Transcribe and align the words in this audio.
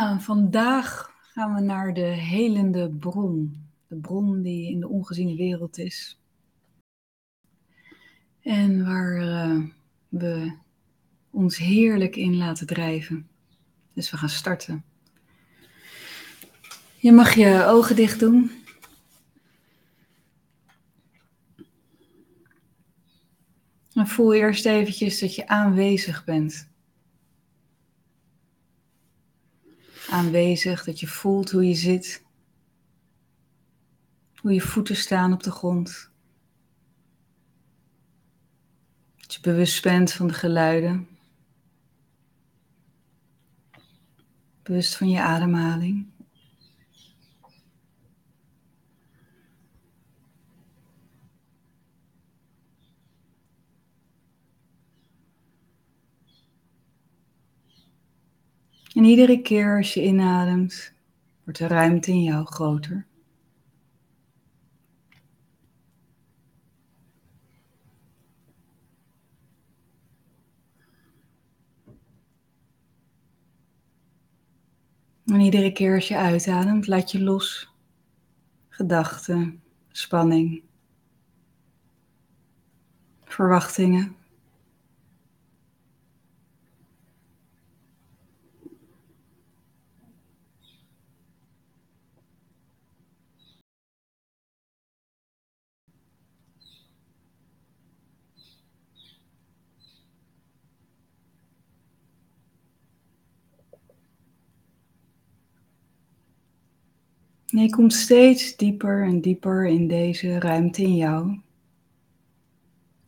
Vandaag 0.00 1.10
gaan 1.20 1.54
we 1.54 1.60
naar 1.60 1.94
de 1.94 2.00
helende 2.00 2.90
bron. 2.90 3.64
De 3.86 3.96
bron 3.96 4.42
die 4.42 4.70
in 4.70 4.80
de 4.80 4.88
ongeziene 4.88 5.36
wereld 5.36 5.78
is. 5.78 6.20
En 8.40 8.84
waar 8.84 9.22
uh, 9.22 9.64
we 10.08 10.56
ons 11.30 11.56
heerlijk 11.56 12.16
in 12.16 12.36
laten 12.36 12.66
drijven. 12.66 13.28
Dus 13.92 14.10
we 14.10 14.16
gaan 14.16 14.28
starten. 14.28 14.84
Je 16.96 17.12
mag 17.12 17.34
je 17.34 17.64
ogen 17.66 17.96
dicht 17.96 18.20
doen. 18.20 18.50
En 23.94 24.06
voel 24.06 24.34
eerst 24.34 24.66
eventjes 24.66 25.20
dat 25.20 25.34
je 25.34 25.48
aanwezig 25.48 26.24
bent. 26.24 26.68
Aanwezig, 30.10 30.84
dat 30.84 31.00
je 31.00 31.06
voelt 31.06 31.50
hoe 31.50 31.68
je 31.68 31.74
zit. 31.74 32.24
Hoe 34.36 34.52
je 34.52 34.60
voeten 34.60 34.96
staan 34.96 35.32
op 35.32 35.42
de 35.42 35.50
grond. 35.50 36.10
Dat 39.16 39.34
je 39.34 39.40
bewust 39.40 39.82
bent 39.82 40.12
van 40.12 40.26
de 40.26 40.34
geluiden. 40.34 41.08
Bewust 44.62 44.96
van 44.96 45.08
je 45.08 45.20
ademhaling. 45.20 46.06
En 59.00 59.06
iedere 59.06 59.42
keer 59.42 59.76
als 59.76 59.94
je 59.94 60.04
inademt, 60.04 60.92
wordt 61.44 61.58
de 61.58 61.66
ruimte 61.66 62.10
in 62.10 62.22
jou 62.22 62.46
groter. 62.46 63.06
En 75.26 75.40
iedere 75.40 75.72
keer 75.72 75.94
als 75.94 76.08
je 76.08 76.16
uitademt, 76.16 76.86
laat 76.86 77.10
je 77.10 77.22
los 77.22 77.74
gedachten, 78.68 79.62
spanning, 79.88 80.62
verwachtingen. 83.24 84.19
En 107.50 107.70
komt 107.70 107.92
steeds 107.92 108.56
dieper 108.56 109.04
en 109.04 109.20
dieper 109.20 109.66
in 109.66 109.88
deze 109.88 110.38
ruimte 110.38 110.82
in 110.82 110.96
jou. 110.96 111.40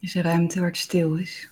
Deze 0.00 0.22
ruimte 0.22 0.60
waar 0.60 0.68
het 0.68 0.76
stil 0.76 1.14
is. 1.16 1.50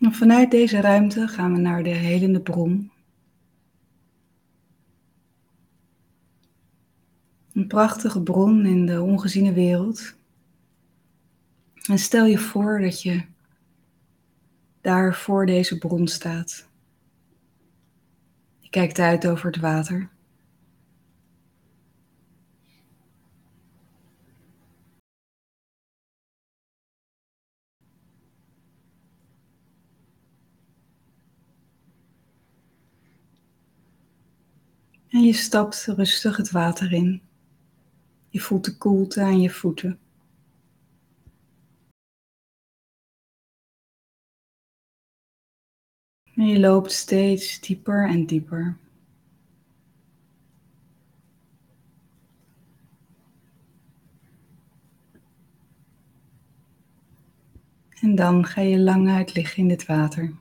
Vanuit 0.00 0.50
deze 0.50 0.80
ruimte 0.80 1.28
gaan 1.28 1.52
we 1.52 1.60
naar 1.60 1.82
de 1.82 1.90
helende 1.90 2.40
bron 2.40 2.90
Een 7.54 7.66
prachtige 7.66 8.22
bron 8.22 8.66
in 8.66 8.86
de 8.86 9.02
ongeziene 9.02 9.52
wereld. 9.52 10.16
En 11.88 11.98
stel 11.98 12.24
je 12.24 12.38
voor 12.38 12.80
dat 12.80 13.02
je 13.02 13.24
daar 14.80 15.14
voor 15.14 15.46
deze 15.46 15.78
bron 15.78 16.08
staat. 16.08 16.68
Je 18.58 18.68
kijkt 18.70 18.98
uit 18.98 19.26
over 19.26 19.46
het 19.46 19.60
water. 19.60 20.10
En 35.08 35.22
je 35.22 35.32
stapt 35.32 35.84
rustig 35.86 36.36
het 36.36 36.50
water 36.50 36.92
in. 36.92 37.22
Je 38.34 38.40
voelt 38.40 38.64
de 38.64 38.76
koelte 38.76 39.22
aan 39.22 39.40
je 39.40 39.50
voeten. 39.50 39.98
En 46.34 46.46
je 46.46 46.58
loopt 46.60 46.92
steeds 46.92 47.60
dieper 47.60 48.08
en 48.08 48.26
dieper. 48.26 48.76
En 58.00 58.14
dan 58.14 58.46
ga 58.46 58.60
je 58.60 58.78
lang 58.78 59.08
uit 59.08 59.34
liggen 59.34 59.62
in 59.62 59.68
dit 59.68 59.86
water. 59.86 60.34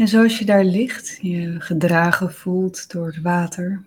En 0.00 0.08
zoals 0.08 0.38
je 0.38 0.44
daar 0.44 0.64
ligt, 0.64 1.18
je 1.22 1.60
gedragen 1.60 2.32
voelt 2.32 2.92
door 2.92 3.06
het 3.06 3.20
water. 3.20 3.84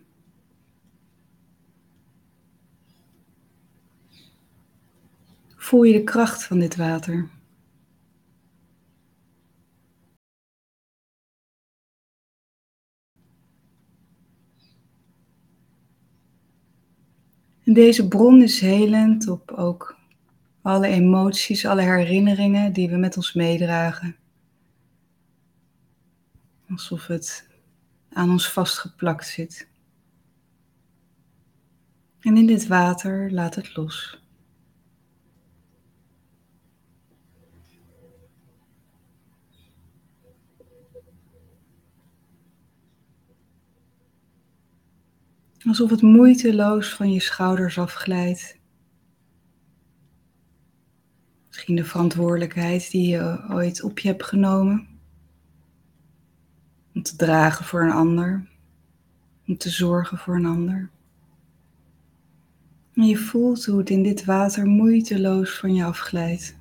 Voel 5.55 5.83
je 5.83 5.93
de 5.93 6.03
kracht 6.03 6.43
van 6.43 6.59
dit 6.59 6.75
water. 6.75 7.29
En 17.63 17.73
deze 17.73 18.07
bron 18.07 18.41
is 18.41 18.59
helend 18.59 19.27
op 19.27 19.51
ook 19.51 19.97
alle 20.61 20.87
emoties, 20.87 21.65
alle 21.65 21.81
herinneringen 21.81 22.73
die 22.73 22.89
we 22.89 22.97
met 22.97 23.17
ons 23.17 23.33
meedragen. 23.33 24.22
Alsof 26.69 27.07
het 27.07 27.49
aan 28.09 28.29
ons 28.29 28.51
vastgeplakt 28.51 29.27
zit. 29.27 29.67
En 32.19 32.37
in 32.37 32.45
dit 32.45 32.67
water 32.67 33.31
laat 33.31 33.55
het 33.55 33.75
los. 33.75 34.21
Alsof 45.67 45.89
het 45.89 46.01
moeiteloos 46.01 46.93
van 46.93 47.11
je 47.11 47.19
schouders 47.19 47.77
afglijdt. 47.77 48.59
Misschien 51.47 51.75
de 51.75 51.85
verantwoordelijkheid 51.85 52.91
die 52.91 53.07
je 53.07 53.45
ooit 53.49 53.83
op 53.83 53.99
je 53.99 54.07
hebt 54.07 54.23
genomen. 54.23 54.92
Om 56.93 57.03
te 57.03 57.15
dragen 57.15 57.65
voor 57.65 57.83
een 57.83 57.91
ander. 57.91 58.47
Om 59.47 59.57
te 59.57 59.69
zorgen 59.69 60.17
voor 60.17 60.35
een 60.35 60.45
ander. 60.45 60.89
En 62.93 63.03
je 63.03 63.17
voelt 63.17 63.65
hoe 63.65 63.77
het 63.77 63.89
in 63.89 64.03
dit 64.03 64.25
water 64.25 64.65
moeiteloos 64.65 65.59
van 65.59 65.73
je 65.73 65.83
afglijdt. 65.83 66.55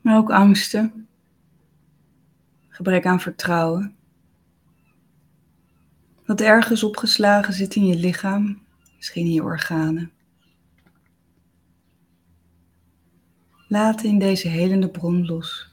Maar 0.00 0.16
ook 0.16 0.30
angsten, 0.30 1.01
gebrek 2.72 3.06
aan 3.06 3.20
vertrouwen. 3.20 3.96
Wat 6.26 6.40
ergens 6.40 6.82
opgeslagen 6.82 7.54
zit 7.54 7.74
in 7.74 7.86
je 7.86 7.96
lichaam, 7.96 8.62
misschien 8.96 9.24
in 9.24 9.32
je 9.32 9.42
organen. 9.42 10.10
Laat 13.68 14.02
in 14.02 14.18
deze 14.18 14.48
helende 14.48 14.88
bron 14.88 15.26
los. 15.26 15.71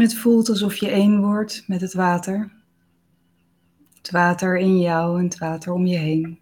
Het 0.00 0.14
voelt 0.14 0.48
alsof 0.48 0.76
je 0.76 0.88
één 0.88 1.20
wordt 1.20 1.64
met 1.66 1.80
het 1.80 1.94
water. 1.94 2.52
Het 3.96 4.10
water 4.10 4.58
in 4.58 4.80
jou 4.80 5.18
en 5.18 5.24
het 5.24 5.38
water 5.38 5.72
om 5.72 5.86
je 5.86 5.96
heen. 5.96 6.40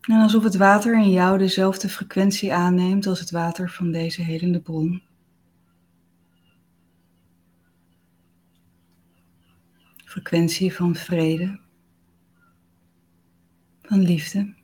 En 0.00 0.20
alsof 0.20 0.42
het 0.42 0.56
water 0.56 0.98
in 0.98 1.10
jou 1.10 1.38
dezelfde 1.38 1.88
frequentie 1.88 2.52
aanneemt 2.54 3.06
als 3.06 3.20
het 3.20 3.30
water 3.30 3.70
van 3.70 3.92
deze 3.92 4.22
helende 4.22 4.60
bron. 4.60 5.02
Frequentie 10.04 10.74
van 10.74 10.94
vrede, 10.94 11.60
van 13.82 14.00
liefde. 14.00 14.59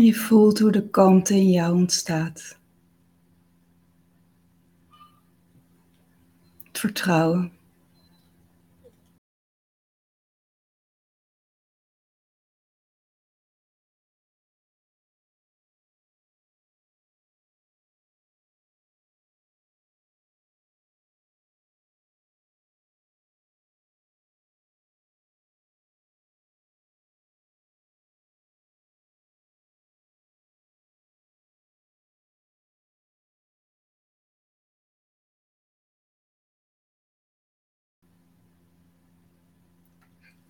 En 0.00 0.06
je 0.06 0.14
voelt 0.14 0.58
hoe 0.58 0.72
de 0.72 0.88
kalmte 0.88 1.34
in 1.34 1.50
jou 1.50 1.74
ontstaat. 1.74 2.58
Het 6.62 6.78
vertrouwen. 6.78 7.52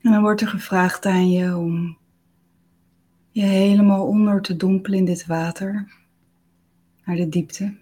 En 0.02 0.12
dan 0.12 0.20
wordt 0.22 0.40
er 0.40 0.48
gevraagd 0.48 1.06
aan 1.06 1.30
je 1.30 1.56
om 1.56 1.98
je 3.30 3.42
helemaal 3.42 4.06
onder 4.06 4.42
te 4.42 4.56
dompelen 4.56 4.98
in 4.98 5.04
dit 5.04 5.26
water, 5.26 5.92
naar 7.04 7.16
de 7.16 7.28
diepte. 7.28 7.78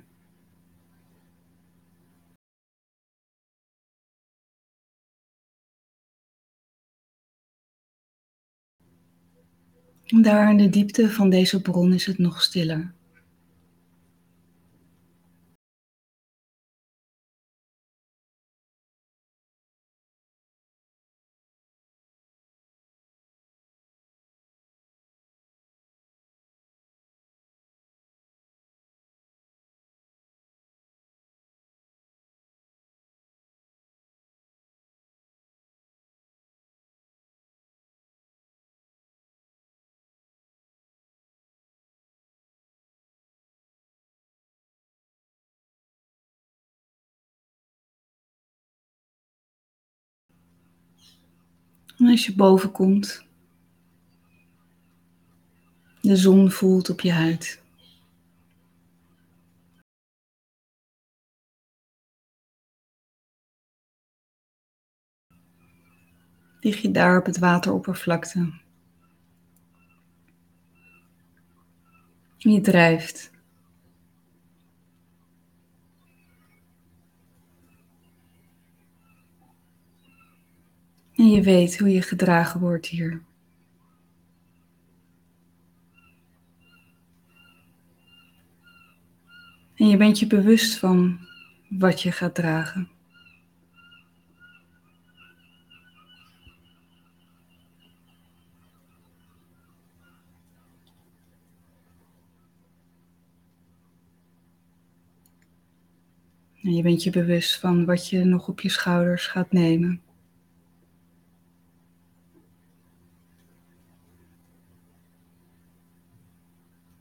Daar 10.07 10.51
in 10.51 10.57
de 10.57 10.69
diepte 10.69 11.11
van 11.11 11.31
deze 11.31 11.63
bron 11.63 11.93
is 11.93 12.07
het 12.07 12.19
nog 12.19 12.43
stiller. 12.43 12.98
Als 51.99 52.27
je 52.27 52.35
boven 52.35 52.71
komt, 52.71 53.27
de 56.01 56.17
zon 56.17 56.51
voelt 56.51 56.91
op 56.91 57.01
je 57.01 57.13
huid. 57.13 57.63
Lig 66.61 66.83
je 66.83 66.91
daar 66.91 67.19
op 67.19 67.27
het 67.27 67.39
wateroppervlakte. 67.39 68.53
Je 72.37 72.61
drijft. 72.61 73.38
En 81.19 81.31
je 81.31 81.43
weet 81.43 81.79
hoe 81.79 81.89
je 81.89 82.03
gedragen 82.03 82.61
wordt 82.61 82.87
hier. 82.87 83.23
En 89.75 89.89
je 89.89 89.97
bent 89.97 90.19
je 90.19 90.27
bewust 90.27 90.79
van 90.79 91.19
wat 91.69 92.03
je 92.03 92.13
gaat 92.13 92.35
dragen. 92.35 92.89
En 106.63 106.75
je 106.75 106.83
bent 106.83 107.03
je 107.03 107.11
bewust 107.11 107.59
van 107.59 107.85
wat 107.85 108.09
je 108.09 108.25
nog 108.25 108.49
op 108.49 108.61
je 108.61 108.69
schouders 108.69 109.27
gaat 109.27 109.53
nemen. 109.53 110.08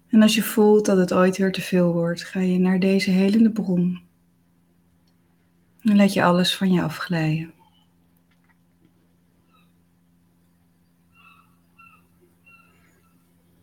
En 0.10 0.22
als 0.22 0.36
je 0.36 0.44
voelt 0.44 0.86
dat 0.86 0.98
het 0.98 1.14
ooit 1.14 1.38
weer 1.38 1.52
te 1.52 1.62
veel 1.62 1.94
wordt, 1.94 2.24
ga 2.24 2.40
je 2.40 2.60
naar 2.60 2.80
deze 2.80 3.12
helende 3.12 3.52
bron. 3.52 4.02
En 5.82 5.96
laat 5.96 6.14
je 6.14 6.24
alles 6.24 6.56
van 6.56 6.72
je 6.72 6.82
afglijden. 6.82 7.54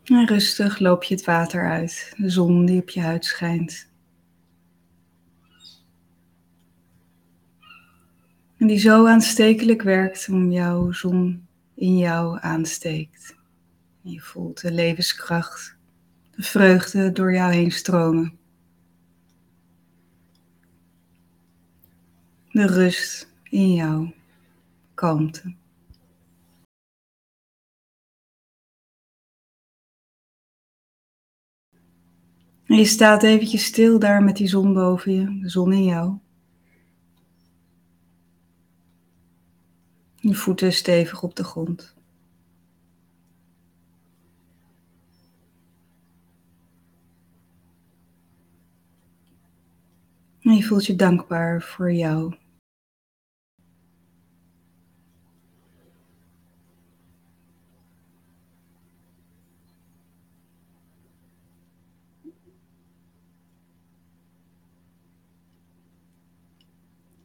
En 0.03 0.25
rustig 0.27 0.79
loop 0.79 1.03
je 1.03 1.15
het 1.15 1.25
water 1.25 1.69
uit, 1.69 2.13
de 2.17 2.29
zon 2.29 2.65
die 2.65 2.81
op 2.81 2.89
je 2.89 3.01
huid 3.01 3.25
schijnt. 3.25 3.93
En 8.57 8.67
die 8.67 8.77
zo 8.77 9.07
aanstekelijk 9.07 9.81
werkt 9.81 10.29
om 10.29 10.51
jouw 10.51 10.91
zon 10.91 11.47
in 11.75 11.97
jou 11.97 12.37
aansteekt. 12.41 13.35
En 14.03 14.11
je 14.11 14.19
voelt 14.21 14.61
de 14.61 14.71
levenskracht 14.71 15.74
de 16.35 16.43
vreugde 16.43 17.11
door 17.11 17.33
jou 17.33 17.53
heen 17.53 17.71
stromen. 17.71 18.37
De 22.51 22.67
rust 22.67 23.31
in 23.43 23.73
jou, 23.73 24.13
kalmte. 24.93 25.55
En 32.65 32.75
je 32.75 32.85
staat 32.85 33.23
eventjes 33.23 33.65
stil 33.65 33.99
daar 33.99 34.23
met 34.23 34.37
die 34.37 34.47
zon 34.47 34.73
boven 34.73 35.13
je, 35.13 35.39
de 35.39 35.49
zon 35.49 35.73
in 35.73 35.83
jou. 35.83 36.17
Je 40.15 40.35
voeten 40.35 40.73
stevig 40.73 41.23
op 41.23 41.35
de 41.35 41.43
grond. 41.43 41.94
En 50.45 50.55
je 50.55 50.63
voelt 50.63 50.85
je 50.85 50.95
dankbaar 50.95 51.61
voor 51.61 51.93
jou. 51.93 52.35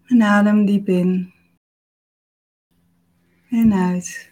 En 0.07 0.23
adem 0.23 0.65
diep 0.65 0.89
in 0.89 1.33
en 3.51 3.73
uit. 3.73 4.31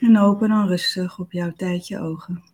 En 0.00 0.18
open 0.18 0.48
dan 0.48 0.66
rustig 0.66 1.18
op 1.18 1.32
jouw 1.32 1.52
tijd 1.52 1.86
je 1.88 1.98
ogen. 1.98 2.53